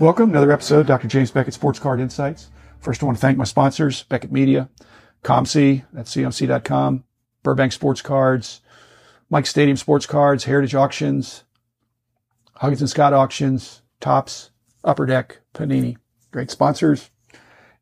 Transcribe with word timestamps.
Welcome, 0.00 0.30
another 0.30 0.50
episode, 0.52 0.86
Dr. 0.86 1.06
James 1.08 1.30
Beckett 1.30 1.54
Sports 1.54 1.78
Card 1.78 2.00
Insights. 2.00 2.50
First, 2.80 3.02
I 3.02 3.06
want 3.06 3.16
to 3.16 3.22
thank 3.22 3.38
my 3.38 3.44
sponsors, 3.44 4.02
Beckett 4.02 4.32
Media, 4.32 4.68
COMC, 5.22 5.84
that's 5.92 6.14
COMC.com, 6.14 7.04
Burbank 7.42 7.72
Sports 7.72 8.02
Cards, 8.02 8.60
Mike 9.30 9.46
Stadium 9.46 9.76
Sports 9.76 10.04
Cards, 10.04 10.44
Heritage 10.44 10.74
Auctions, 10.74 11.44
Huggins 12.56 12.80
and 12.82 12.90
Scott 12.90 13.14
Auctions, 13.14 13.82
Topps, 14.00 14.50
Upper 14.82 15.06
Deck, 15.06 15.40
Panini. 15.54 15.96
Great 16.32 16.50
sponsors. 16.50 17.10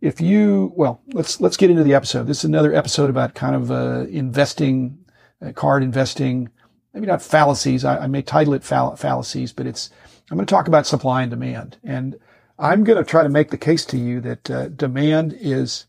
If 0.00 0.20
you, 0.20 0.72
well, 0.76 1.00
let's, 1.12 1.40
let's 1.40 1.56
get 1.56 1.70
into 1.70 1.82
the 1.82 1.94
episode. 1.94 2.26
This 2.26 2.38
is 2.38 2.44
another 2.44 2.74
episode 2.74 3.08
about 3.10 3.34
kind 3.34 3.56
of, 3.56 3.70
uh, 3.70 4.06
investing, 4.10 4.98
uh, 5.45 5.52
card 5.52 5.82
investing, 5.82 6.51
maybe 6.92 7.06
not 7.06 7.23
fallacies. 7.23 7.84
I, 7.84 8.04
I 8.04 8.06
may 8.06 8.23
title 8.23 8.54
it 8.54 8.62
fall- 8.62 8.96
fallacies, 8.96 9.52
but 9.52 9.66
it's, 9.66 9.90
I'm 10.30 10.36
going 10.36 10.46
to 10.46 10.50
talk 10.50 10.68
about 10.68 10.86
supply 10.86 11.22
and 11.22 11.30
demand. 11.30 11.78
And 11.84 12.18
I'm 12.58 12.84
going 12.84 12.98
to 12.98 13.08
try 13.08 13.22
to 13.22 13.28
make 13.28 13.50
the 13.50 13.58
case 13.58 13.84
to 13.86 13.98
you 13.98 14.20
that 14.20 14.50
uh, 14.50 14.68
demand 14.68 15.36
is 15.38 15.86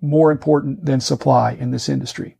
more 0.00 0.30
important 0.30 0.84
than 0.84 1.00
supply 1.00 1.52
in 1.52 1.70
this 1.70 1.88
industry. 1.88 2.36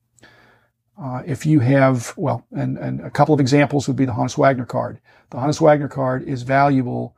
Uh, 1.01 1.23
if 1.27 1.45
you 1.45 1.61
have, 1.61 2.15
well, 2.17 2.47
and, 2.53 2.79
and 2.79 3.01
a 3.01 3.11
couple 3.11 3.35
of 3.35 3.41
examples 3.41 3.87
would 3.87 3.97
be 3.97 4.07
the 4.07 4.13
Honus 4.13 4.39
Wagner 4.39 4.65
card. 4.65 5.01
The 5.31 5.39
Honus 5.39 5.61
Wagner 5.61 5.89
card 5.89 6.23
is 6.23 6.43
valuable. 6.43 7.15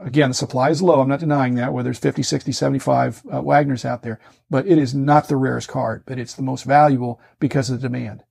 Again, 0.00 0.30
the 0.30 0.34
supply 0.34 0.70
is 0.70 0.82
low. 0.82 1.00
I'm 1.00 1.08
not 1.08 1.20
denying 1.20 1.56
that, 1.56 1.72
where 1.72 1.82
there's 1.82 1.98
50, 1.98 2.22
60, 2.22 2.52
75 2.52 3.22
uh, 3.30 3.40
Wagners 3.40 3.84
out 3.84 4.02
there, 4.02 4.20
but 4.48 4.66
it 4.66 4.78
is 4.78 4.94
not 4.94 5.28
the 5.28 5.36
rarest 5.36 5.68
card, 5.68 6.04
but 6.06 6.18
it's 6.18 6.34
the 6.34 6.42
most 6.42 6.64
valuable 6.64 7.20
because 7.40 7.68
of 7.68 7.80
the 7.80 7.88
demand. 7.88 8.22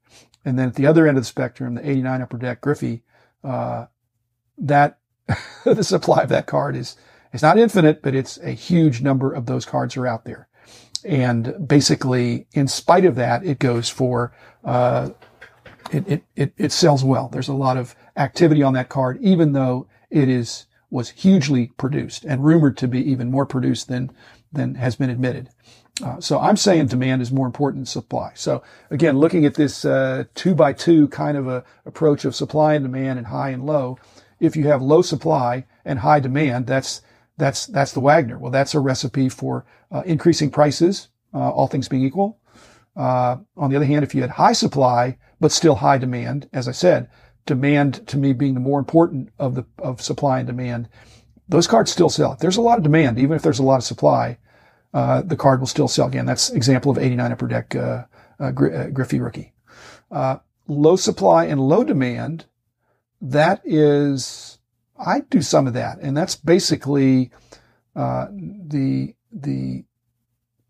And 0.45 0.57
then 0.57 0.69
at 0.69 0.75
the 0.75 0.85
other 0.85 1.07
end 1.07 1.17
of 1.17 1.23
the 1.23 1.27
spectrum, 1.27 1.75
the 1.75 1.89
89 1.89 2.21
Upper 2.21 2.37
Deck 2.37 2.61
Griffey, 2.61 3.03
uh, 3.43 3.87
that 4.57 4.99
the 5.65 5.83
supply 5.83 6.21
of 6.21 6.29
that 6.29 6.47
card 6.47 6.75
is, 6.75 6.95
it's 7.31 7.43
not 7.43 7.57
infinite, 7.57 8.01
but 8.01 8.15
it's 8.15 8.37
a 8.37 8.51
huge 8.51 9.01
number 9.01 9.33
of 9.33 9.45
those 9.45 9.65
cards 9.65 9.97
are 9.97 10.07
out 10.07 10.25
there. 10.25 10.47
And 11.03 11.67
basically, 11.67 12.47
in 12.53 12.67
spite 12.67 13.05
of 13.05 13.15
that, 13.15 13.45
it 13.45 13.59
goes 13.59 13.89
for, 13.89 14.33
uh, 14.63 15.09
it, 15.91 16.07
it, 16.07 16.23
it, 16.35 16.53
it 16.57 16.71
sells 16.71 17.03
well. 17.03 17.27
There's 17.27 17.47
a 17.47 17.53
lot 17.53 17.77
of 17.77 17.95
activity 18.15 18.63
on 18.63 18.73
that 18.73 18.89
card, 18.89 19.17
even 19.21 19.53
though 19.53 19.87
it 20.09 20.29
is, 20.29 20.65
was 20.89 21.09
hugely 21.09 21.67
produced 21.77 22.23
and 22.23 22.45
rumored 22.45 22.77
to 22.77 22.87
be 22.87 22.99
even 23.11 23.31
more 23.31 23.45
produced 23.45 23.87
than, 23.87 24.11
than 24.51 24.75
has 24.75 24.95
been 24.95 25.09
admitted. 25.09 25.49
Uh, 26.01 26.19
so 26.19 26.39
I'm 26.39 26.57
saying 26.57 26.87
demand 26.87 27.21
is 27.21 27.31
more 27.31 27.45
important 27.45 27.81
than 27.81 27.85
supply. 27.85 28.31
So 28.35 28.63
again, 28.89 29.17
looking 29.17 29.45
at 29.45 29.55
this 29.55 29.85
uh, 29.85 30.23
two 30.33 30.55
by 30.55 30.73
two 30.73 31.07
kind 31.09 31.37
of 31.37 31.47
a 31.47 31.63
approach 31.85 32.25
of 32.25 32.35
supply 32.35 32.73
and 32.73 32.85
demand 32.85 33.19
and 33.19 33.27
high 33.27 33.49
and 33.49 33.65
low, 33.65 33.99
if 34.39 34.55
you 34.55 34.67
have 34.67 34.81
low 34.81 35.01
supply 35.01 35.65
and 35.85 35.99
high 35.99 36.19
demand, 36.19 36.67
that's 36.67 37.01
that's 37.37 37.65
that's 37.65 37.93
the 37.93 37.99
Wagner. 37.99 38.37
Well, 38.37 38.51
that's 38.51 38.75
a 38.75 38.79
recipe 38.79 39.29
for 39.29 39.65
uh, 39.91 40.03
increasing 40.05 40.51
prices, 40.51 41.09
uh, 41.33 41.49
all 41.49 41.67
things 41.67 41.87
being 41.87 42.03
equal. 42.03 42.39
Uh, 42.95 43.37
on 43.57 43.69
the 43.69 43.75
other 43.75 43.85
hand, 43.85 44.03
if 44.03 44.13
you 44.13 44.21
had 44.21 44.31
high 44.31 44.53
supply 44.53 45.17
but 45.39 45.51
still 45.51 45.75
high 45.75 45.97
demand, 45.97 46.47
as 46.53 46.67
I 46.67 46.71
said, 46.71 47.09
demand 47.45 48.07
to 48.07 48.17
me 48.17 48.33
being 48.33 48.53
the 48.53 48.59
more 48.59 48.79
important 48.79 49.29
of 49.39 49.55
the 49.55 49.65
of 49.79 50.01
supply 50.01 50.39
and 50.39 50.47
demand, 50.47 50.89
those 51.49 51.67
cards 51.67 51.91
still 51.91 52.09
sell. 52.09 52.33
If 52.33 52.39
there's 52.39 52.57
a 52.57 52.61
lot 52.61 52.77
of 52.77 52.83
demand, 52.83 53.17
even 53.17 53.35
if 53.35 53.41
there's 53.41 53.59
a 53.59 53.63
lot 53.63 53.77
of 53.77 53.83
supply, 53.83 54.37
uh, 54.93 55.23
the 55.23 55.35
card 55.35 55.59
will 55.59 55.67
still 55.67 55.87
sell. 55.87 56.07
Again, 56.07 56.25
that's 56.25 56.51
example 56.51 56.91
of 56.91 56.97
89 56.99 57.31
upper 57.31 57.47
deck 57.47 57.75
uh, 57.75 58.05
uh, 58.39 58.51
Griffey 58.51 59.19
rookie. 59.19 59.53
low 60.67 60.95
supply 60.95 61.45
and 61.45 61.59
low 61.59 61.83
demand, 61.83 62.45
that 63.23 63.61
is 63.63 64.59
I 64.99 65.21
do 65.21 65.41
some 65.41 65.65
of 65.65 65.73
that, 65.73 65.99
and 65.99 66.15
that's 66.15 66.35
basically 66.35 67.31
uh, 67.95 68.27
the 68.31 69.15
the 69.31 69.85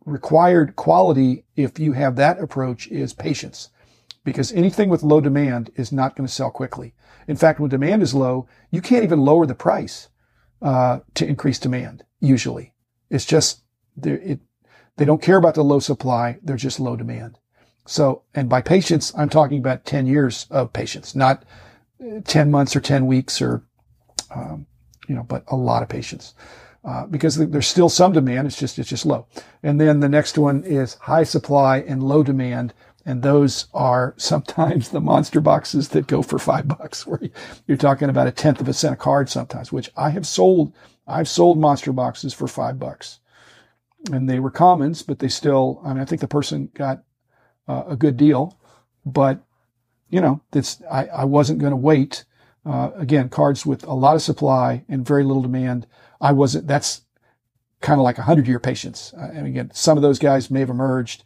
required 0.06 0.76
quality. 0.76 1.46
If 1.56 1.80
you 1.80 1.94
have 1.94 2.16
that 2.16 2.40
approach, 2.40 2.88
is 2.88 3.14
patience, 3.14 3.70
because 4.24 4.52
anything 4.52 4.90
with 4.90 5.04
low 5.04 5.20
demand 5.20 5.72
is 5.76 5.92
not 5.92 6.16
going 6.16 6.28
to 6.28 6.34
sell 6.34 6.52
quickly. 6.52 6.94
In 7.28 7.36
fact, 7.36 7.60
when 7.60 7.70
demand 7.70 8.04
is 8.04 8.14
low, 8.14 8.48
you 8.70 8.82
can't 8.82 9.04
even 9.04 9.20
lower 9.20 9.46
the 9.46 9.56
price 9.56 10.10
uh, 10.62 11.00
to 11.16 11.26
increase 11.26 11.60
demand. 11.60 12.06
Usually, 12.20 12.74
it's 13.10 13.26
just 13.26 13.64
it, 14.02 14.40
they 14.98 15.06
don't 15.06 15.22
care 15.22 15.38
about 15.38 15.56
the 15.56 15.64
low 15.64 15.80
supply; 15.80 16.38
they're 16.44 16.56
just 16.56 16.80
low 16.80 16.96
demand. 16.96 17.40
So, 17.86 18.24
and 18.34 18.48
by 18.48 18.62
patience, 18.62 19.12
I'm 19.18 19.28
talking 19.28 19.58
about 19.60 19.86
10 19.86 20.06
years 20.06 20.48
of 20.50 20.72
patience, 20.72 21.16
not 21.16 21.44
10 22.26 22.52
months 22.52 22.76
or 22.76 22.82
10 22.82 23.06
weeks 23.08 23.42
or 23.42 23.64
um, 24.34 24.66
you 25.08 25.16
know, 25.16 25.24
but 25.24 25.44
a 25.48 25.56
lot 25.56 25.84
of 25.84 25.90
patience. 25.90 26.34
Uh, 26.86 27.06
because 27.06 27.38
there's 27.38 27.68
still 27.68 27.88
some 27.88 28.12
demand. 28.12 28.46
It's 28.46 28.60
just, 28.60 28.78
it's 28.78 28.90
just 28.90 29.06
low. 29.06 29.26
And 29.62 29.80
then 29.80 30.02
the 30.02 30.10
next 30.10 30.38
one 30.38 30.64
is 30.64 30.96
high 30.96 31.24
supply 31.24 31.78
and 31.78 32.04
low 32.04 32.24
demand. 32.24 32.74
And 33.06 33.22
those 33.22 33.68
are 33.74 34.14
sometimes 34.18 34.90
the 34.90 35.00
monster 35.00 35.40
boxes 35.40 35.90
that 35.90 36.08
go 36.08 36.22
for 36.22 36.40
five 36.40 36.68
bucks 36.68 37.08
where 37.08 37.22
you're 37.68 37.78
talking 37.78 38.10
about 38.10 38.28
a 38.28 38.32
tenth 38.32 38.60
of 38.60 38.68
a 38.68 38.74
cent 38.74 38.94
a 38.94 38.98
card 38.98 39.30
sometimes, 39.30 39.72
which 39.72 39.92
I 39.96 40.10
have 40.10 40.28
sold. 40.28 40.74
I've 41.08 41.30
sold 41.30 41.58
monster 41.58 41.94
boxes 41.94 42.34
for 42.34 42.48
five 42.48 42.80
bucks 42.80 43.20
and 44.12 44.30
they 44.30 44.40
were 44.40 44.52
commons, 44.52 45.04
but 45.04 45.20
they 45.20 45.30
still, 45.30 45.82
I 45.86 45.94
mean, 45.94 46.02
I 46.02 46.06
think 46.06 46.22
the 46.22 46.28
person 46.28 46.70
got 46.74 47.04
uh, 47.68 47.84
a 47.88 47.96
good 47.96 48.18
deal, 48.18 48.60
but 49.06 49.42
you 50.14 50.22
know, 50.22 50.40
it's, 50.54 50.80
I, 50.92 51.08
I 51.08 51.24
wasn't 51.24 51.58
going 51.58 51.72
to 51.72 51.76
wait 51.76 52.24
uh, 52.68 52.92
again, 52.96 53.30
cards 53.30 53.66
with 53.66 53.84
a 53.86 53.94
lot 53.94 54.16
of 54.16 54.22
supply 54.22 54.86
and 54.88 55.04
very 55.04 55.24
little 55.24 55.42
demand. 55.42 55.88
I 56.22 56.34
wasn't, 56.34 56.68
that's 56.68 57.02
kind 57.82 58.00
of 58.00 58.04
like 58.04 58.20
a 58.20 58.22
hundred 58.22 58.48
year 58.48 58.60
patience. 58.60 59.12
Uh, 59.18 59.32
and 59.34 59.48
again, 59.48 59.72
some 59.74 59.98
of 59.98 60.04
those 60.04 60.20
guys 60.20 60.52
may 60.52 60.60
have 60.60 60.70
emerged, 60.70 61.24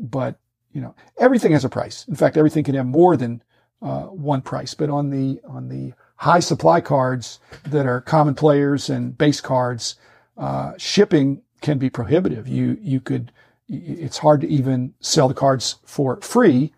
but 0.00 0.40
you 0.72 0.80
know, 0.80 0.96
everything 1.16 1.52
has 1.52 1.64
a 1.64 1.68
price. 1.68 2.08
In 2.08 2.16
fact, 2.16 2.36
everything 2.36 2.64
can 2.64 2.74
have 2.74 2.86
more 2.86 3.16
than 3.16 3.40
uh, 3.80 4.02
one 4.06 4.42
price. 4.42 4.74
But 4.74 4.90
on 4.90 5.10
the, 5.10 5.40
on 5.46 5.68
the 5.68 5.92
high 6.16 6.40
supply 6.40 6.80
cards 6.80 7.38
that 7.66 7.86
are 7.86 8.00
common 8.00 8.34
players 8.34 8.90
and 8.90 9.16
base 9.16 9.40
cards, 9.40 9.94
uh, 10.36 10.72
shipping 10.76 11.40
can 11.60 11.78
be 11.78 11.88
prohibitive. 11.88 12.48
You, 12.48 12.78
you 12.80 13.00
could, 13.00 13.30
it's 13.68 14.18
hard 14.18 14.40
to 14.40 14.48
even 14.48 14.92
sell 14.98 15.28
the 15.28 15.34
cards 15.34 15.76
for 15.84 16.20
free 16.20 16.72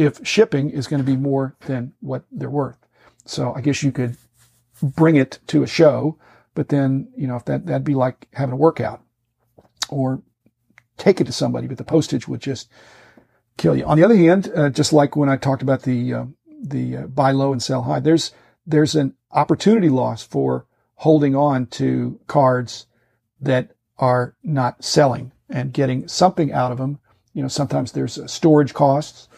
if 0.00 0.26
shipping 0.26 0.70
is 0.70 0.86
going 0.86 1.02
to 1.02 1.06
be 1.06 1.16
more 1.16 1.54
than 1.66 1.92
what 2.00 2.24
they're 2.32 2.48
worth. 2.48 2.78
So 3.26 3.52
I 3.52 3.60
guess 3.60 3.82
you 3.82 3.92
could 3.92 4.16
bring 4.82 5.16
it 5.16 5.38
to 5.48 5.62
a 5.62 5.66
show, 5.66 6.18
but 6.54 6.70
then, 6.70 7.12
you 7.14 7.26
know, 7.26 7.36
if 7.36 7.44
that, 7.44 7.66
that'd 7.66 7.84
be 7.84 7.94
like 7.94 8.26
having 8.32 8.54
a 8.54 8.56
workout 8.56 9.02
or 9.90 10.22
take 10.96 11.20
it 11.20 11.24
to 11.24 11.32
somebody, 11.32 11.66
but 11.66 11.76
the 11.76 11.84
postage 11.84 12.26
would 12.26 12.40
just 12.40 12.70
kill 13.58 13.76
you. 13.76 13.84
On 13.84 13.98
the 13.98 14.04
other 14.04 14.16
hand, 14.16 14.50
uh, 14.56 14.70
just 14.70 14.94
like 14.94 15.16
when 15.16 15.28
I 15.28 15.36
talked 15.36 15.60
about 15.60 15.82
the, 15.82 16.14
uh, 16.14 16.24
the 16.62 16.96
uh, 16.96 17.06
buy 17.06 17.32
low 17.32 17.52
and 17.52 17.62
sell 17.62 17.82
high, 17.82 18.00
there's, 18.00 18.32
there's 18.66 18.94
an 18.94 19.14
opportunity 19.30 19.90
loss 19.90 20.22
for 20.22 20.64
holding 20.94 21.36
on 21.36 21.66
to 21.66 22.18
cards 22.26 22.86
that 23.38 23.72
are 23.98 24.34
not 24.42 24.82
selling 24.82 25.32
and 25.50 25.74
getting 25.74 26.08
something 26.08 26.52
out 26.54 26.72
of 26.72 26.78
them. 26.78 26.98
You 27.34 27.42
know, 27.42 27.48
sometimes 27.48 27.92
there's 27.92 28.18
storage 28.30 28.72
costs, 28.72 29.28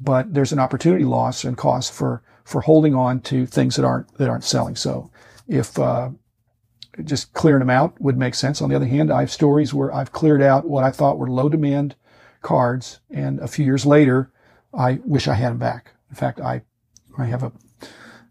but 0.00 0.32
there's 0.32 0.52
an 0.52 0.58
opportunity 0.58 1.04
loss 1.04 1.44
and 1.44 1.56
cost 1.56 1.92
for 1.92 2.22
for 2.44 2.60
holding 2.60 2.94
on 2.94 3.20
to 3.20 3.46
things 3.46 3.76
that 3.76 3.84
aren't 3.84 4.12
that 4.18 4.28
aren't 4.28 4.44
selling. 4.44 4.76
So 4.76 5.10
if 5.48 5.78
uh, 5.78 6.10
just 7.02 7.32
clearing 7.32 7.60
them 7.60 7.70
out 7.70 8.00
would 8.00 8.16
make 8.16 8.34
sense. 8.34 8.62
On 8.62 8.68
the 8.68 8.76
other 8.76 8.86
hand, 8.86 9.12
I 9.12 9.20
have 9.20 9.32
stories 9.32 9.74
where 9.74 9.92
I've 9.92 10.12
cleared 10.12 10.42
out 10.42 10.68
what 10.68 10.84
I 10.84 10.90
thought 10.90 11.18
were 11.18 11.30
low 11.30 11.48
demand 11.48 11.96
cards, 12.42 13.00
and 13.10 13.40
a 13.40 13.48
few 13.48 13.64
years 13.64 13.86
later, 13.86 14.30
I 14.72 15.00
wish 15.04 15.26
I 15.28 15.34
had 15.34 15.50
them 15.50 15.58
back. 15.58 15.92
In 16.10 16.16
fact, 16.16 16.40
I 16.40 16.62
I 17.18 17.26
have 17.26 17.42
a 17.42 17.52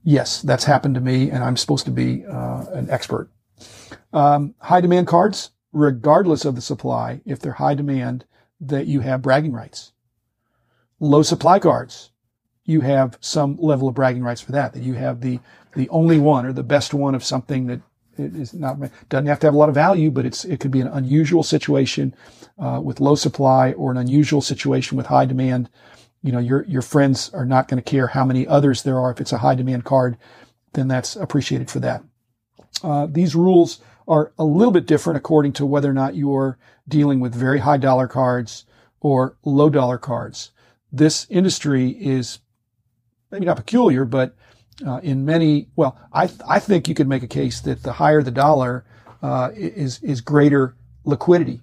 yes, 0.04 0.42
that's 0.42 0.66
happened 0.66 0.96
to 0.96 1.02
me, 1.02 1.30
and 1.30 1.44
I'm 1.44 1.58
supposed 1.58 1.86
to 1.86 1.92
be 1.92 2.26
uh, 2.26 2.66
an 2.74 2.90
expert. 2.90 3.30
Um, 4.12 4.54
high 4.60 4.82
demand 4.82 5.08
cards, 5.08 5.52
regardless 5.72 6.46
of 6.46 6.56
the 6.56 6.62
supply, 6.62 7.22
if 7.26 7.40
they're 7.40 7.54
high 7.54 7.74
demand, 7.74 8.26
that 8.60 8.86
you 8.86 9.00
have 9.00 9.22
bragging 9.22 9.54
rights. 9.54 9.93
Low 11.04 11.22
supply 11.22 11.60
cards, 11.60 12.12
you 12.64 12.80
have 12.80 13.18
some 13.20 13.58
level 13.60 13.90
of 13.90 13.94
bragging 13.94 14.24
rights 14.24 14.40
for 14.40 14.54
that, 14.54 14.72
that 14.72 14.84
you 14.84 14.94
have 14.94 15.20
the, 15.20 15.42
the 15.76 15.90
only 15.90 16.18
one 16.18 16.46
or 16.46 16.54
the 16.54 16.64
best 16.64 16.94
one 16.94 17.14
of 17.14 17.26
something 17.26 17.68
that 17.68 17.82
is 18.18 18.54
not, 18.54 18.78
doesn't 19.10 19.26
have 19.26 19.40
to 19.42 19.48
have 19.48 19.54
a 19.54 19.58
lot 19.58 19.68
of 19.68 19.76
value, 19.76 20.10
but 20.10 20.26
it's, 20.26 20.46
it 20.46 20.62
could 20.62 20.72
be 20.72 20.80
an 20.80 20.88
unusual 20.88 21.44
situation, 21.44 22.16
uh, 22.58 22.80
with 22.82 23.02
low 23.02 23.16
supply 23.16 23.74
or 23.74 23.92
an 23.92 23.98
unusual 23.98 24.40
situation 24.40 24.96
with 24.96 25.08
high 25.08 25.26
demand. 25.26 25.70
You 26.22 26.32
know, 26.32 26.40
your, 26.40 26.64
your 26.68 26.82
friends 26.82 27.30
are 27.34 27.46
not 27.46 27.68
going 27.68 27.84
to 27.84 27.90
care 27.90 28.08
how 28.08 28.24
many 28.24 28.48
others 28.48 28.84
there 28.84 28.98
are. 28.98 29.12
If 29.12 29.20
it's 29.20 29.34
a 29.34 29.40
high 29.40 29.56
demand 29.56 29.84
card, 29.84 30.16
then 30.72 30.88
that's 30.88 31.18
appreciated 31.18 31.70
for 31.70 31.82
that. 31.82 32.02
Uh, 32.82 33.08
these 33.12 33.36
rules 33.36 33.82
are 34.08 34.32
a 34.40 34.46
little 34.46 34.72
bit 34.72 34.86
different 34.86 35.18
according 35.18 35.52
to 35.54 35.66
whether 35.66 35.90
or 35.90 35.94
not 35.94 36.16
you're 36.16 36.58
dealing 36.88 37.20
with 37.20 37.36
very 37.36 37.60
high 37.60 37.76
dollar 37.76 38.08
cards 38.08 38.66
or 39.02 39.36
low 39.44 39.70
dollar 39.70 39.98
cards. 39.98 40.52
This 40.94 41.26
industry 41.32 41.90
is 41.90 42.40
maybe 43.32 43.48
not 43.48 43.58
peculiar, 43.58 44.06
but 44.06 44.36
uh, 44.86 45.00
in 45.02 45.26
many, 45.26 45.68
well, 45.76 46.00
I, 46.14 46.30
I 46.48 46.60
think 46.60 46.88
you 46.88 46.94
could 46.94 47.08
make 47.08 47.24
a 47.24 47.28
case 47.28 47.62
that 47.62 47.82
the 47.82 47.94
higher 47.94 48.22
the 48.22 48.30
dollar, 48.30 48.86
uh, 49.24 49.50
is, 49.56 50.00
is 50.04 50.22
greater 50.22 50.76
liquidity. 51.04 51.62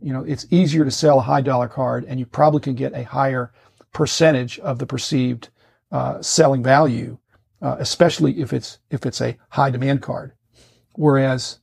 You 0.00 0.12
know, 0.12 0.24
it's 0.24 0.46
easier 0.50 0.84
to 0.84 0.90
sell 0.90 1.20
a 1.20 1.22
high 1.22 1.40
dollar 1.40 1.68
card 1.68 2.04
and 2.04 2.18
you 2.18 2.26
probably 2.26 2.60
can 2.60 2.74
get 2.74 2.92
a 2.94 3.04
higher 3.04 3.52
percentage 3.92 4.58
of 4.58 4.80
the 4.80 4.86
perceived, 4.86 5.50
uh, 5.92 6.20
selling 6.20 6.62
value, 6.62 7.18
uh, 7.62 7.76
especially 7.78 8.40
if 8.40 8.52
it's, 8.52 8.80
if 8.90 9.06
it's 9.06 9.20
a 9.20 9.36
high 9.50 9.70
demand 9.70 10.02
card. 10.02 10.32
Whereas 10.96 11.60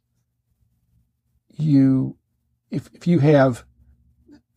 you, 1.49 2.15
if, 2.69 2.89
if 2.93 3.05
you 3.05 3.19
have 3.19 3.65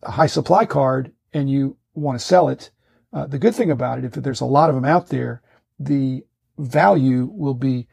a 0.03 0.11
high 0.11 0.27
supply 0.27 0.65
card 0.65 1.11
and 1.33 1.49
you 1.49 1.77
want 1.95 2.19
to 2.19 2.25
sell 2.25 2.49
it, 2.49 2.71
uh, 3.13 3.25
the 3.25 3.39
good 3.39 3.55
thing 3.55 3.71
about 3.71 3.97
it, 3.97 4.05
if 4.05 4.13
there's 4.13 4.41
a 4.41 4.45
lot 4.45 4.69
of 4.69 4.75
them 4.75 4.85
out 4.85 5.07
there, 5.07 5.41
the 5.79 6.23
value 6.57 7.29
will 7.31 7.53
be 7.53 7.87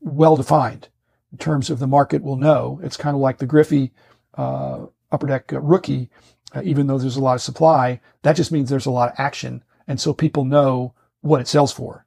well 0.00 0.36
defined 0.36 0.88
in 1.32 1.38
terms 1.38 1.70
of 1.70 1.78
the 1.78 1.86
market 1.86 2.22
will 2.22 2.36
know. 2.36 2.80
It's 2.82 2.96
kind 2.96 3.14
of 3.14 3.20
like 3.20 3.38
the 3.38 3.46
Griffey 3.46 3.92
uh, 4.34 4.86
upper 5.10 5.26
deck 5.26 5.52
uh, 5.52 5.60
rookie. 5.60 6.10
Uh, 6.54 6.62
even 6.64 6.86
though 6.86 6.98
there's 6.98 7.16
a 7.16 7.20
lot 7.20 7.34
of 7.34 7.42
supply, 7.42 8.00
that 8.22 8.36
just 8.36 8.50
means 8.50 8.70
there's 8.70 8.86
a 8.86 8.90
lot 8.90 9.10
of 9.10 9.14
action, 9.18 9.62
and 9.86 10.00
so 10.00 10.14
people 10.14 10.46
know 10.46 10.94
what 11.20 11.42
it 11.42 11.48
sells 11.48 11.72
for. 11.72 12.06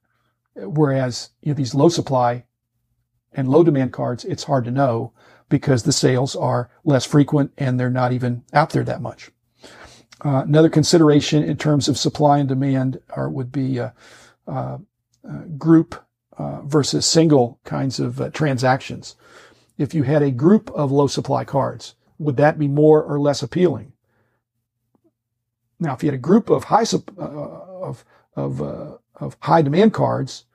Whereas 0.56 1.30
you 1.42 1.50
know 1.50 1.54
these 1.54 1.76
low 1.76 1.90
supply 1.90 2.46
and 3.32 3.48
low 3.48 3.64
demand 3.64 3.94
cards, 3.94 4.26
it's 4.26 4.46
hard 4.46 4.66
to 4.66 4.72
know 4.72 5.14
because 5.48 5.84
the 5.84 5.92
sales 5.92 6.36
are 6.36 6.72
less 6.84 7.06
frequent 7.06 7.52
and 7.58 7.80
they're 7.80 7.90
not 7.92 8.14
even 8.14 8.44
out 8.52 8.72
there 8.72 8.84
that 8.84 9.02
much. 9.02 9.30
Uh, 10.24 10.44
another 10.46 10.70
consideration 10.70 11.44
in 11.44 11.58
terms 11.58 11.88
of 11.88 11.98
supply 11.98 12.38
and 12.38 12.48
demand 12.48 13.02
are, 13.10 13.30
would 13.30 13.52
be 13.52 13.80
uh, 13.80 13.90
uh, 14.48 14.78
uh 15.28 15.38
group 15.58 15.96
uh, 16.38 16.62
versus 16.62 17.06
single 17.06 17.60
kinds 17.64 18.00
of 18.00 18.22
uh, 18.22 18.30
transactions. 18.30 19.16
If 19.78 19.94
you 19.94 20.04
had 20.04 20.22
a 20.22 20.32
group 20.32 20.70
of 20.72 20.92
low 20.92 21.08
supply 21.08 21.44
cards, 21.44 21.96
would 22.20 22.38
that 22.38 22.60
be 22.60 22.68
more 22.68 23.04
or 23.04 23.20
less 23.20 23.42
appealing? 23.42 23.94
Now, 25.80 25.94
if 25.94 26.04
you 26.04 26.08
had 26.08 26.16
a 26.16 26.22
group 26.22 26.50
of 26.52 26.66
high 26.66 26.86
of 27.18 28.06
of 28.36 28.62
of 29.16 29.38
high 29.40 29.64
demand 29.64 29.94
cards, 29.94 30.46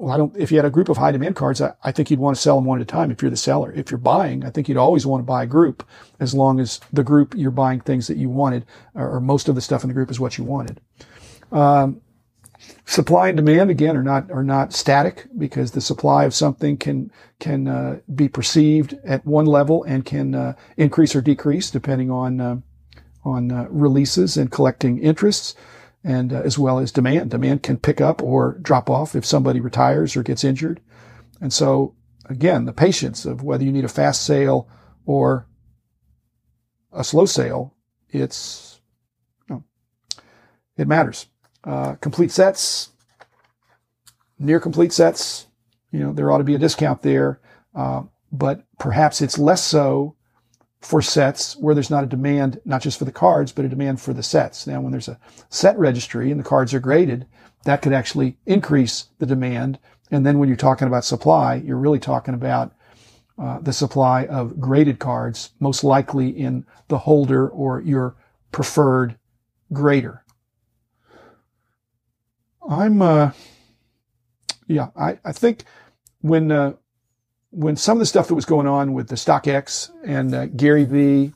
well, 0.00 0.14
I 0.14 0.16
don't, 0.16 0.34
if 0.34 0.50
you 0.50 0.56
had 0.56 0.64
a 0.64 0.70
group 0.70 0.88
of 0.88 0.96
high 0.96 1.12
demand 1.12 1.36
cards, 1.36 1.60
I, 1.60 1.74
I, 1.84 1.92
think 1.92 2.10
you'd 2.10 2.20
want 2.20 2.34
to 2.34 2.40
sell 2.40 2.56
them 2.56 2.64
one 2.64 2.78
at 2.78 2.82
a 2.82 2.86
time 2.86 3.10
if 3.10 3.20
you're 3.20 3.30
the 3.30 3.36
seller. 3.36 3.70
If 3.72 3.90
you're 3.90 3.98
buying, 3.98 4.46
I 4.46 4.50
think 4.50 4.66
you'd 4.66 4.78
always 4.78 5.04
want 5.04 5.20
to 5.20 5.26
buy 5.26 5.42
a 5.42 5.46
group 5.46 5.86
as 6.20 6.32
long 6.32 6.58
as 6.58 6.80
the 6.90 7.04
group 7.04 7.34
you're 7.36 7.50
buying 7.50 7.80
things 7.80 8.06
that 8.06 8.16
you 8.16 8.30
wanted 8.30 8.64
or, 8.94 9.16
or 9.16 9.20
most 9.20 9.50
of 9.50 9.54
the 9.54 9.60
stuff 9.60 9.84
in 9.84 9.88
the 9.88 9.94
group 9.94 10.10
is 10.10 10.18
what 10.18 10.38
you 10.38 10.44
wanted. 10.44 10.80
Um, 11.52 12.00
supply 12.86 13.28
and 13.28 13.36
demand 13.36 13.68
again 13.68 13.94
are 13.94 14.02
not, 14.02 14.30
are 14.30 14.42
not 14.42 14.72
static 14.72 15.26
because 15.36 15.72
the 15.72 15.82
supply 15.82 16.24
of 16.24 16.32
something 16.32 16.78
can, 16.78 17.12
can, 17.38 17.68
uh, 17.68 17.98
be 18.14 18.26
perceived 18.26 18.94
at 19.04 19.26
one 19.26 19.44
level 19.44 19.84
and 19.84 20.06
can, 20.06 20.34
uh, 20.34 20.54
increase 20.78 21.14
or 21.14 21.20
decrease 21.20 21.70
depending 21.70 22.10
on, 22.10 22.40
uh, 22.40 22.56
on, 23.22 23.52
uh, 23.52 23.66
releases 23.68 24.38
and 24.38 24.50
collecting 24.50 24.98
interests 24.98 25.54
and 26.02 26.32
uh, 26.32 26.40
as 26.44 26.58
well 26.58 26.78
as 26.78 26.92
demand. 26.92 27.30
Demand 27.30 27.62
can 27.62 27.76
pick 27.76 28.00
up 28.00 28.22
or 28.22 28.58
drop 28.62 28.88
off 28.88 29.14
if 29.14 29.24
somebody 29.24 29.60
retires 29.60 30.16
or 30.16 30.22
gets 30.22 30.44
injured. 30.44 30.80
And 31.40 31.52
so 31.52 31.94
again, 32.26 32.64
the 32.64 32.72
patience 32.72 33.24
of 33.24 33.42
whether 33.42 33.64
you 33.64 33.72
need 33.72 33.84
a 33.84 33.88
fast 33.88 34.24
sale 34.24 34.68
or 35.04 35.46
a 36.92 37.04
slow 37.04 37.26
sale, 37.26 37.74
it's, 38.08 38.80
you 39.48 39.56
know, 39.56 39.64
it 40.76 40.88
matters. 40.88 41.26
Uh, 41.62 41.94
complete 41.96 42.30
sets, 42.30 42.90
near 44.38 44.58
complete 44.58 44.92
sets, 44.92 45.46
you 45.90 46.00
know, 46.00 46.12
there 46.12 46.30
ought 46.30 46.38
to 46.38 46.44
be 46.44 46.54
a 46.54 46.58
discount 46.58 47.02
there. 47.02 47.40
Uh, 47.74 48.02
but 48.32 48.64
perhaps 48.78 49.20
it's 49.20 49.38
less 49.38 49.62
so 49.62 50.16
for 50.80 51.02
sets 51.02 51.56
where 51.56 51.74
there's 51.74 51.90
not 51.90 52.04
a 52.04 52.08
demand, 52.08 52.60
not 52.64 52.80
just 52.80 52.98
for 52.98 53.04
the 53.04 53.12
cards, 53.12 53.52
but 53.52 53.64
a 53.64 53.68
demand 53.68 54.00
for 54.00 54.14
the 54.14 54.22
sets. 54.22 54.66
Now, 54.66 54.80
when 54.80 54.92
there's 54.92 55.08
a 55.08 55.18
set 55.50 55.78
registry 55.78 56.30
and 56.30 56.40
the 56.40 56.44
cards 56.44 56.72
are 56.72 56.80
graded, 56.80 57.26
that 57.64 57.82
could 57.82 57.92
actually 57.92 58.38
increase 58.46 59.06
the 59.18 59.26
demand. 59.26 59.78
And 60.10 60.24
then 60.24 60.38
when 60.38 60.48
you're 60.48 60.56
talking 60.56 60.88
about 60.88 61.04
supply, 61.04 61.56
you're 61.56 61.76
really 61.76 61.98
talking 61.98 62.34
about 62.34 62.72
uh, 63.38 63.58
the 63.60 63.72
supply 63.72 64.26
of 64.26 64.58
graded 64.58 64.98
cards, 64.98 65.50
most 65.60 65.84
likely 65.84 66.28
in 66.30 66.64
the 66.88 66.98
holder 66.98 67.48
or 67.48 67.80
your 67.80 68.16
preferred 68.50 69.18
grader. 69.72 70.24
I'm, 72.68 73.02
uh, 73.02 73.32
yeah, 74.66 74.88
I, 74.96 75.18
I 75.24 75.32
think 75.32 75.64
when, 76.20 76.50
uh, 76.50 76.74
when 77.50 77.76
some 77.76 77.96
of 77.96 78.00
the 78.00 78.06
stuff 78.06 78.28
that 78.28 78.34
was 78.34 78.44
going 78.44 78.66
on 78.66 78.92
with 78.92 79.08
the 79.08 79.16
StockX 79.16 79.90
and 80.04 80.34
uh, 80.34 80.46
Gary 80.46 80.84
Vee 80.84 81.32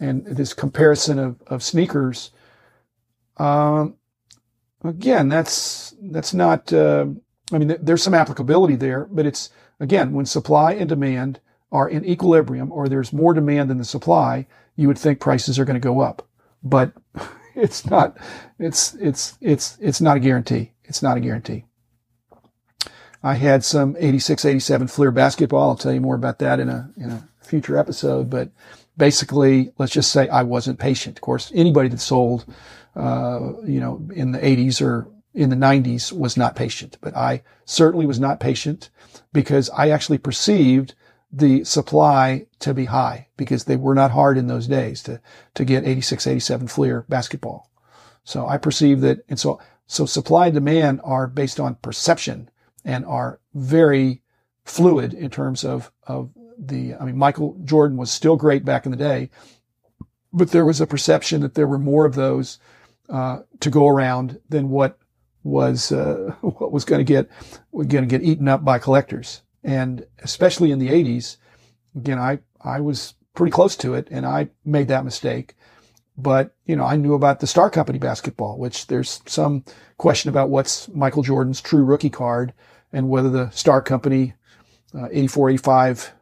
and 0.00 0.24
this 0.26 0.54
comparison 0.54 1.18
of, 1.18 1.42
of 1.46 1.62
sneakers, 1.62 2.30
um, 3.36 3.96
again, 4.82 5.28
that's 5.28 5.94
that's 6.02 6.34
not. 6.34 6.72
Uh, 6.72 7.06
I 7.52 7.58
mean, 7.58 7.76
there's 7.80 8.02
some 8.02 8.14
applicability 8.14 8.76
there, 8.76 9.06
but 9.10 9.26
it's 9.26 9.50
again 9.80 10.12
when 10.12 10.26
supply 10.26 10.72
and 10.72 10.88
demand 10.88 11.40
are 11.70 11.88
in 11.88 12.04
equilibrium, 12.04 12.72
or 12.72 12.88
there's 12.88 13.12
more 13.12 13.34
demand 13.34 13.68
than 13.68 13.78
the 13.78 13.84
supply, 13.84 14.46
you 14.76 14.88
would 14.88 14.98
think 14.98 15.20
prices 15.20 15.58
are 15.58 15.64
going 15.64 15.80
to 15.80 15.80
go 15.80 16.00
up, 16.00 16.26
but 16.62 16.92
it's 17.54 17.86
not. 17.86 18.16
It's 18.58 18.94
it's 18.94 19.36
it's 19.40 19.76
it's 19.80 20.00
not 20.00 20.16
a 20.16 20.20
guarantee. 20.20 20.72
It's 20.84 21.02
not 21.02 21.16
a 21.16 21.20
guarantee. 21.20 21.64
I 23.28 23.34
had 23.34 23.62
some 23.62 23.94
86, 23.98 24.46
87 24.46 24.88
Fleer 24.88 25.10
basketball. 25.10 25.68
I'll 25.68 25.76
tell 25.76 25.92
you 25.92 26.00
more 26.00 26.14
about 26.14 26.38
that 26.38 26.60
in 26.60 26.70
a, 26.70 26.90
in 26.96 27.10
a 27.10 27.28
future 27.42 27.76
episode. 27.76 28.30
But 28.30 28.48
basically, 28.96 29.70
let's 29.76 29.92
just 29.92 30.10
say 30.10 30.30
I 30.30 30.44
wasn't 30.44 30.78
patient. 30.78 31.18
Of 31.18 31.20
course, 31.20 31.52
anybody 31.54 31.90
that 31.90 32.00
sold, 32.00 32.46
uh, 32.96 33.52
you 33.66 33.80
know, 33.80 34.08
in 34.14 34.32
the 34.32 34.38
80s 34.38 34.80
or 34.80 35.08
in 35.34 35.50
the 35.50 35.56
90s 35.56 36.10
was 36.10 36.38
not 36.38 36.56
patient. 36.56 36.96
But 37.02 37.14
I 37.14 37.42
certainly 37.66 38.06
was 38.06 38.18
not 38.18 38.40
patient 38.40 38.88
because 39.34 39.68
I 39.76 39.90
actually 39.90 40.18
perceived 40.18 40.94
the 41.30 41.64
supply 41.64 42.46
to 42.60 42.72
be 42.72 42.86
high 42.86 43.28
because 43.36 43.64
they 43.64 43.76
were 43.76 43.94
not 43.94 44.12
hard 44.12 44.38
in 44.38 44.46
those 44.46 44.66
days 44.66 45.02
to, 45.02 45.20
to 45.52 45.66
get 45.66 45.86
86, 45.86 46.26
87 46.26 46.68
Fleer 46.68 47.04
basketball. 47.10 47.68
So 48.24 48.46
I 48.46 48.56
perceived 48.56 49.02
that, 49.02 49.22
and 49.28 49.38
so, 49.38 49.60
so 49.86 50.06
supply 50.06 50.46
and 50.46 50.54
demand 50.54 51.02
are 51.04 51.26
based 51.26 51.60
on 51.60 51.74
perception 51.74 52.48
and 52.88 53.04
are 53.04 53.38
very 53.54 54.22
fluid 54.64 55.12
in 55.12 55.28
terms 55.28 55.62
of, 55.62 55.92
of 56.06 56.30
the, 56.58 56.94
I 56.94 57.04
mean, 57.04 57.18
Michael 57.18 57.54
Jordan 57.62 57.98
was 57.98 58.10
still 58.10 58.34
great 58.34 58.64
back 58.64 58.86
in 58.86 58.90
the 58.90 58.96
day, 58.96 59.28
but 60.32 60.52
there 60.52 60.64
was 60.64 60.80
a 60.80 60.86
perception 60.86 61.42
that 61.42 61.54
there 61.54 61.66
were 61.66 61.78
more 61.78 62.06
of 62.06 62.14
those, 62.14 62.58
uh, 63.10 63.40
to 63.60 63.68
go 63.68 63.88
around 63.88 64.40
than 64.48 64.70
what 64.70 64.98
was, 65.42 65.92
uh, 65.92 66.34
what 66.40 66.72
was 66.72 66.86
going 66.86 66.98
to 66.98 67.04
get, 67.04 67.30
going 67.72 68.08
to 68.08 68.18
get 68.18 68.22
eaten 68.22 68.48
up 68.48 68.64
by 68.64 68.78
collectors. 68.78 69.42
And 69.62 70.06
especially 70.20 70.72
in 70.72 70.78
the 70.78 70.88
eighties, 70.88 71.36
again, 71.94 72.18
I, 72.18 72.38
I 72.62 72.80
was 72.80 73.14
pretty 73.34 73.52
close 73.52 73.76
to 73.76 73.92
it 73.92 74.08
and 74.10 74.24
I 74.24 74.48
made 74.64 74.88
that 74.88 75.04
mistake. 75.04 75.56
But, 76.16 76.56
you 76.64 76.74
know, 76.74 76.84
I 76.84 76.96
knew 76.96 77.12
about 77.12 77.40
the 77.40 77.46
Star 77.46 77.68
Company 77.68 77.98
basketball, 77.98 78.58
which 78.58 78.86
there's 78.86 79.20
some 79.26 79.64
question 79.98 80.30
about 80.30 80.48
what's 80.48 80.88
Michael 80.88 81.22
Jordan's 81.22 81.60
true 81.60 81.84
rookie 81.84 82.10
card 82.10 82.54
and 82.92 83.08
whether 83.08 83.30
the 83.30 83.50
Star 83.50 83.82
Company 83.82 84.34
uh, 84.94 85.08
84, 85.10 85.50
85 85.50 86.12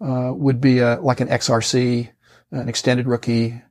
uh, 0.00 0.32
would 0.34 0.60
be 0.60 0.80
a, 0.80 1.00
like 1.00 1.20
an 1.20 1.28
XRC, 1.28 2.10
an 2.50 2.68
extended 2.68 3.06
rookie. 3.06 3.62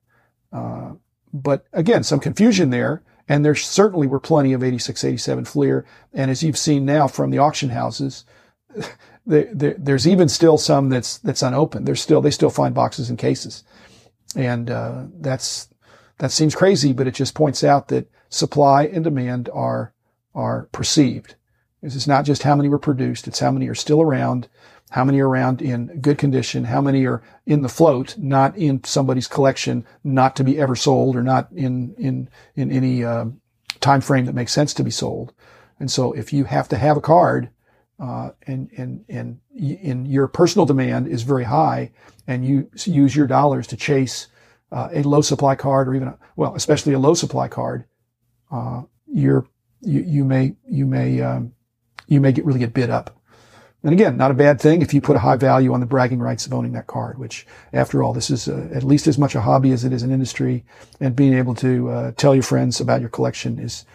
Uh, 0.52 0.94
but 1.34 1.66
again, 1.74 2.04
some 2.04 2.20
confusion 2.20 2.70
there. 2.70 3.04
And 3.28 3.46
there 3.46 3.56
certainly 3.56 4.08
were 4.08 4.20
plenty 4.20 4.54
of 4.54 4.64
86, 4.64 5.04
87 5.04 5.46
Fleer. 5.46 5.86
And 6.14 6.30
as 6.30 6.44
you've 6.44 6.58
seen 6.58 6.86
now 6.86 7.08
from 7.08 7.30
the 7.30 7.38
auction 7.38 7.70
houses, 7.70 8.26
there's 9.26 10.08
even 10.08 10.28
still 10.28 10.58
some 10.58 10.90
that's, 10.90 11.18
that's 11.20 11.42
unopened. 11.42 11.88
There's 11.88 12.02
still, 12.02 12.22
they 12.22 12.32
still 12.32 12.50
find 12.50 12.74
boxes 12.74 13.10
and 13.10 13.18
cases. 13.18 13.64
And, 14.36 14.70
uh, 14.70 15.06
that's, 15.20 15.70
that 16.18 16.32
seems 16.32 16.56
crazy, 16.56 16.94
but 16.94 17.08
it 17.08 17.14
just 17.14 17.34
points 17.34 17.64
out 17.64 17.88
that 17.90 18.10
supply 18.30 18.84
and 18.86 19.04
demand 19.04 19.50
are, 19.54 19.94
are 20.34 20.68
perceived. 20.72 21.36
It's 21.84 22.08
not 22.08 22.26
just 22.26 22.44
how 22.44 22.56
many 22.56 22.70
were 22.70 22.80
produced, 22.80 23.28
it's 23.28 23.40
how 23.40 23.52
many 23.52 23.68
are 23.68 23.76
still 23.76 24.02
around, 24.02 24.48
how 24.92 25.04
many 25.04 25.20
are 25.20 25.28
around 25.28 25.62
in 25.62 26.00
good 26.00 26.18
condition, 26.18 26.66
how 26.66 26.82
many 26.82 27.06
are 27.06 27.24
in 27.46 27.62
the 27.62 27.70
float, 27.70 28.16
not 28.18 28.56
in 28.56 28.84
somebody's 28.84 29.28
collection, 29.28 29.86
not 30.04 30.36
to 30.36 30.44
be 30.44 30.60
ever 30.60 30.76
sold 30.76 31.16
or 31.16 31.24
not 31.24 31.52
in, 31.52 31.96
in, 31.98 32.30
in 32.56 32.72
any, 32.72 33.04
uh, 33.04 33.26
time 33.82 34.02
frame 34.02 34.26
that 34.26 34.36
makes 34.36 34.54
sense 34.54 34.74
to 34.76 34.84
be 34.84 34.92
sold. 34.92 35.34
And 35.80 35.92
so 35.92 36.14
if 36.14 36.32
you 36.32 36.46
have 36.46 36.70
to 36.70 36.78
have 36.78 36.96
a 36.96 37.02
card, 37.02 37.50
uh, 38.00 38.32
and, 38.48 38.70
and, 38.78 39.06
and, 39.10 39.40
and 39.60 40.08
your 40.08 40.28
personal 40.28 40.66
demand 40.66 41.08
is 41.08 41.24
very 41.24 41.44
high 41.44 41.92
and 42.28 42.46
you 42.46 42.70
use 42.86 43.16
your 43.16 43.28
dollars 43.28 43.68
to 43.68 43.78
chase, 43.78 44.28
uh, 44.72 44.90
a 44.92 45.04
low 45.04 45.22
supply 45.22 45.56
card 45.56 45.88
or 45.88 45.94
even, 45.96 46.08
a, 46.08 46.18
well, 46.36 46.56
especially 46.56 46.94
a 46.94 47.00
low 47.00 47.14
supply 47.14 47.48
card, 47.48 47.86
uh, 48.52 48.84
you're 49.06 49.46
you, 49.82 50.02
you 50.02 50.24
may, 50.24 50.56
you 50.68 50.86
may, 50.86 51.22
um, 51.22 51.54
you 52.12 52.20
may 52.20 52.34
get 52.34 52.46
really 52.46 52.60
get 52.60 52.74
bid 52.74 52.90
up. 52.90 53.18
And 53.84 53.94
again, 53.94 54.16
not 54.18 54.30
a 54.30 54.36
bad 54.36 54.62
thing 54.62 54.82
if 54.82 54.94
you 54.94 55.02
put 55.02 55.16
a 55.16 55.20
high 55.20 55.38
value 55.38 55.74
on 55.74 55.80
the 55.80 55.86
bragging 55.88 56.20
rights 56.20 56.46
of 56.46 56.54
owning 56.54 56.74
that 56.74 56.86
card, 56.86 57.18
which 57.18 57.48
after 57.74 58.04
all, 58.04 58.14
this 58.14 58.30
is 58.30 58.48
uh, 58.48 58.70
at 58.76 58.84
least 58.84 59.08
as 59.08 59.18
much 59.18 59.34
a 59.34 59.42
hobby 59.42 59.72
as 59.72 59.84
it 59.86 59.94
is 59.94 60.04
an 60.04 60.12
industry 60.12 60.64
and 61.00 61.16
being 61.16 61.34
able 61.34 61.56
to, 61.56 61.90
uh, 61.90 62.12
tell 62.12 62.36
your 62.36 62.44
friends 62.44 62.80
about 62.80 63.02
your 63.02 63.10
collection 63.10 63.58
is, 63.58 63.86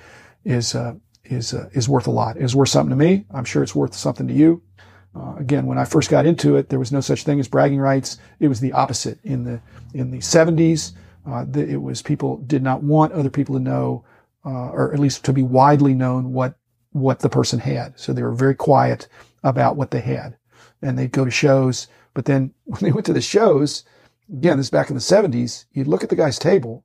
is, 0.44 0.74
uh, 0.74 0.94
is, 1.24 1.54
uh, 1.54 1.68
is 1.72 1.88
worth 1.88 2.08
a 2.08 2.10
lot. 2.10 2.36
It 2.36 2.42
is 2.42 2.56
worth 2.56 2.70
something 2.70 2.90
to 2.90 2.96
me. 2.96 3.26
I'm 3.30 3.44
sure 3.44 3.62
it's 3.62 3.76
worth 3.76 3.94
something 3.94 4.26
to 4.26 4.34
you. 4.34 4.62
Uh, 5.14 5.36
again, 5.36 5.66
when 5.66 5.78
I 5.78 5.84
first 5.84 6.10
got 6.10 6.26
into 6.26 6.56
it, 6.56 6.68
there 6.68 6.80
was 6.80 6.90
no 6.90 7.00
such 7.00 7.22
thing 7.22 7.38
as 7.38 7.46
bragging 7.46 7.78
rights. 7.78 8.18
It 8.40 8.48
was 8.48 8.60
the 8.60 8.72
opposite 8.72 9.18
in 9.22 9.44
the, 9.44 9.60
in 9.94 10.10
the 10.10 10.20
seventies. 10.20 10.94
Uh, 11.24 11.44
the, 11.48 11.68
it 11.68 11.80
was 11.82 12.02
people 12.02 12.38
did 12.38 12.62
not 12.62 12.82
want 12.82 13.12
other 13.12 13.30
people 13.30 13.54
to 13.54 13.62
know, 13.62 14.04
or 14.42 14.92
at 14.92 15.00
least 15.00 15.24
to 15.24 15.32
be 15.32 15.42
widely 15.42 15.94
known 15.94 16.32
what, 16.32 16.54
what 16.96 17.20
the 17.20 17.28
person 17.28 17.58
had. 17.58 17.98
So 17.98 18.12
they 18.12 18.22
were 18.22 18.34
very 18.34 18.54
quiet 18.54 19.08
about 19.44 19.76
what 19.76 19.90
they 19.90 20.00
had. 20.00 20.36
And 20.82 20.98
they'd 20.98 21.12
go 21.12 21.24
to 21.24 21.30
shows, 21.30 21.88
but 22.14 22.24
then 22.24 22.52
when 22.64 22.80
they 22.80 22.92
went 22.92 23.06
to 23.06 23.12
the 23.12 23.20
shows, 23.20 23.84
again, 24.32 24.56
this 24.56 24.70
back 24.70 24.88
in 24.88 24.94
the 24.94 25.00
seventies, 25.00 25.66
you'd 25.72 25.86
look 25.86 26.02
at 26.02 26.10
the 26.10 26.16
guy's 26.16 26.38
table 26.38 26.84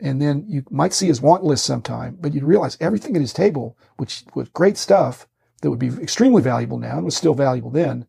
and 0.00 0.22
then 0.22 0.44
you 0.46 0.64
might 0.70 0.92
see 0.92 1.08
his 1.08 1.20
want 1.20 1.42
list 1.42 1.64
sometime, 1.64 2.16
but 2.20 2.32
you'd 2.32 2.44
realize 2.44 2.78
everything 2.80 3.16
at 3.16 3.20
his 3.20 3.32
table, 3.32 3.76
which 3.96 4.24
was 4.34 4.48
great 4.50 4.76
stuff 4.76 5.26
that 5.60 5.70
would 5.70 5.78
be 5.78 5.88
extremely 5.88 6.40
valuable 6.40 6.78
now 6.78 6.96
and 6.96 7.04
was 7.04 7.16
still 7.16 7.34
valuable 7.34 7.70
then. 7.70 8.06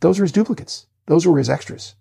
Those 0.00 0.18
were 0.18 0.24
his 0.24 0.32
duplicates. 0.32 0.86
Those 1.06 1.26
were 1.26 1.38
his 1.38 1.50
extras. 1.50 1.96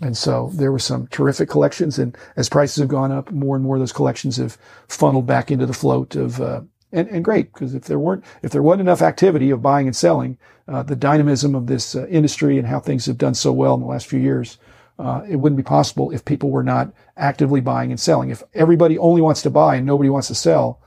And 0.00 0.16
so 0.16 0.50
there 0.54 0.72
were 0.72 0.78
some 0.78 1.08
terrific 1.08 1.48
collections. 1.48 1.98
And 1.98 2.16
as 2.36 2.48
prices 2.48 2.76
have 2.76 2.88
gone 2.88 3.10
up, 3.10 3.30
more 3.32 3.56
and 3.56 3.64
more 3.64 3.76
of 3.76 3.80
those 3.80 3.92
collections 3.92 4.36
have 4.36 4.58
funneled 4.86 5.26
back 5.26 5.50
into 5.50 5.66
the 5.66 5.72
float 5.72 6.14
of, 6.14 6.40
uh, 6.40 6.62
and, 6.92 7.08
and 7.08 7.24
great 7.24 7.52
because 7.52 7.74
if 7.74 7.84
there 7.84 7.98
weren't 7.98 8.24
if 8.42 8.52
there 8.52 8.62
wasn't 8.62 8.82
enough 8.82 9.02
activity 9.02 9.50
of 9.50 9.62
buying 9.62 9.86
and 9.86 9.96
selling, 9.96 10.38
uh, 10.68 10.82
the 10.82 10.96
dynamism 10.96 11.54
of 11.54 11.66
this 11.66 11.94
uh, 11.94 12.06
industry 12.06 12.58
and 12.58 12.66
how 12.66 12.78
things 12.78 13.06
have 13.06 13.18
done 13.18 13.34
so 13.34 13.52
well 13.52 13.74
in 13.74 13.80
the 13.80 13.86
last 13.86 14.06
few 14.06 14.20
years, 14.20 14.58
uh, 14.98 15.22
it 15.28 15.36
wouldn't 15.36 15.56
be 15.56 15.62
possible 15.62 16.10
if 16.10 16.24
people 16.24 16.50
were 16.50 16.62
not 16.62 16.92
actively 17.16 17.60
buying 17.60 17.90
and 17.90 17.98
selling. 17.98 18.30
If 18.30 18.42
everybody 18.54 18.98
only 18.98 19.20
wants 19.20 19.42
to 19.42 19.50
buy 19.50 19.76
and 19.76 19.86
nobody 19.86 20.10
wants 20.10 20.28
to 20.28 20.34
sell, 20.34 20.80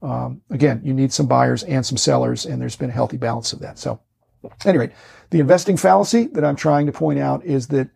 um, 0.00 0.40
again, 0.50 0.80
you 0.84 0.94
need 0.94 1.12
some 1.12 1.26
buyers 1.26 1.64
and 1.64 1.84
some 1.84 1.98
sellers, 1.98 2.46
and 2.46 2.62
there's 2.62 2.76
been 2.76 2.90
a 2.90 2.94
healthy 2.94 3.16
balance 3.16 3.52
of 3.52 3.58
that. 3.60 3.78
So, 3.78 4.00
anyway, 4.64 4.92
the 5.30 5.40
investing 5.40 5.76
fallacy 5.76 6.26
that 6.28 6.44
I'm 6.44 6.56
trying 6.56 6.86
to 6.86 6.92
point 6.92 7.18
out 7.18 7.44
is 7.44 7.68
that 7.68 7.90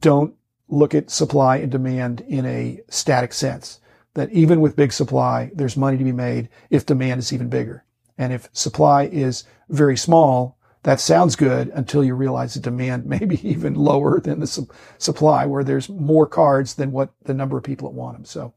don't 0.00 0.34
look 0.68 0.94
at 0.94 1.10
supply 1.10 1.58
and 1.58 1.70
demand 1.70 2.22
in 2.22 2.44
a 2.46 2.80
static 2.88 3.32
sense 3.32 3.80
that 4.18 4.30
even 4.32 4.60
with 4.60 4.76
big 4.76 4.92
supply, 4.92 5.50
there's 5.54 5.76
money 5.76 5.96
to 5.96 6.04
be 6.04 6.12
made 6.12 6.48
if 6.70 6.84
demand 6.84 7.20
is 7.20 7.32
even 7.32 7.48
bigger. 7.48 7.84
And 8.18 8.32
if 8.32 8.48
supply 8.52 9.04
is 9.04 9.44
very 9.68 9.96
small, 9.96 10.58
that 10.82 11.00
sounds 11.00 11.36
good 11.36 11.68
until 11.68 12.04
you 12.04 12.14
realize 12.14 12.54
the 12.54 12.60
demand 12.60 13.06
may 13.06 13.24
be 13.24 13.48
even 13.48 13.74
lower 13.74 14.20
than 14.20 14.40
the 14.40 14.46
su- 14.46 14.68
supply, 14.98 15.46
where 15.46 15.62
there's 15.62 15.88
more 15.88 16.26
cards 16.26 16.74
than 16.74 16.90
what 16.90 17.10
the 17.24 17.34
number 17.34 17.56
of 17.56 17.64
people 17.64 17.88
that 17.88 17.96
want 17.96 18.16
them. 18.16 18.24
So 18.24 18.54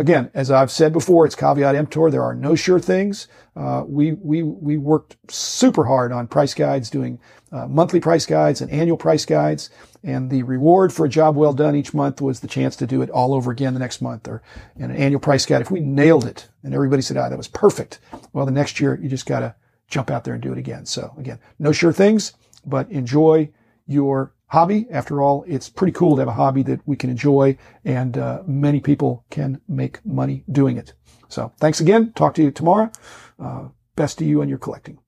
again, 0.00 0.30
as 0.34 0.50
I've 0.50 0.70
said 0.70 0.92
before, 0.92 1.26
it's 1.26 1.34
caveat 1.34 1.74
emptor. 1.74 2.10
There 2.10 2.22
are 2.22 2.34
no 2.34 2.54
sure 2.54 2.80
things. 2.80 3.28
Uh, 3.54 3.84
we 3.86 4.12
we 4.12 4.42
we 4.42 4.76
worked 4.76 5.16
super 5.30 5.84
hard 5.84 6.12
on 6.12 6.26
price 6.26 6.54
guides, 6.54 6.90
doing 6.90 7.20
uh, 7.52 7.66
monthly 7.66 8.00
price 8.00 8.26
guides 8.26 8.60
and 8.60 8.70
annual 8.70 8.96
price 8.96 9.24
guides, 9.24 9.70
and 10.02 10.30
the 10.30 10.42
reward 10.42 10.92
for 10.92 11.04
a 11.04 11.08
job 11.08 11.36
well 11.36 11.52
done 11.52 11.76
each 11.76 11.92
month 11.92 12.20
was 12.20 12.40
the 12.40 12.48
chance 12.48 12.74
to 12.76 12.86
do 12.86 13.02
it 13.02 13.10
all 13.10 13.34
over 13.34 13.50
again 13.50 13.74
the 13.74 13.80
next 13.80 14.00
month, 14.00 14.26
or 14.26 14.42
an 14.76 14.90
annual 14.90 15.20
price 15.20 15.44
guide. 15.44 15.60
If 15.60 15.70
we 15.70 15.80
nailed 15.80 16.24
it, 16.24 16.48
and 16.64 16.74
everybody 16.74 17.02
said, 17.02 17.16
"Ah, 17.16 17.28
that 17.28 17.38
was 17.38 17.48
perfect," 17.48 18.00
well, 18.32 18.46
the 18.46 18.52
next 18.52 18.80
year 18.80 18.98
you 19.00 19.08
just 19.08 19.26
got 19.26 19.40
to 19.40 19.54
jump 19.88 20.10
out 20.10 20.24
there 20.24 20.34
and 20.34 20.42
do 20.42 20.52
it 20.52 20.58
again. 20.58 20.86
So 20.86 21.14
again, 21.18 21.38
no 21.58 21.72
sure 21.72 21.92
things, 21.92 22.32
but 22.64 22.90
enjoy 22.90 23.50
your 23.86 24.32
hobby. 24.50 24.86
After 24.90 25.22
all, 25.22 25.44
it's 25.46 25.68
pretty 25.68 25.92
cool 25.92 26.16
to 26.16 26.20
have 26.20 26.28
a 26.28 26.32
hobby 26.32 26.62
that 26.64 26.80
we 26.86 26.96
can 26.96 27.10
enjoy 27.10 27.56
and 27.84 28.18
uh, 28.18 28.42
many 28.46 28.80
people 28.80 29.24
can 29.30 29.60
make 29.68 30.04
money 30.04 30.44
doing 30.50 30.76
it. 30.76 30.94
So 31.28 31.52
thanks 31.58 31.80
again. 31.80 32.12
Talk 32.12 32.34
to 32.34 32.42
you 32.42 32.50
tomorrow. 32.50 32.90
Uh, 33.38 33.68
best 33.96 34.18
to 34.18 34.24
you 34.24 34.40
and 34.42 34.50
your 34.50 34.58
collecting. 34.58 34.98